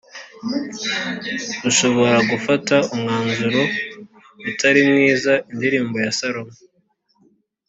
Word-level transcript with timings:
ushobora 1.69 2.17
gufata 2.31 2.75
umwanzuro 2.93 3.61
utari 4.49 4.81
mwiza 4.89 5.33
indirimbo 5.51 5.95
ya 6.05 6.11
salomo 6.19 6.55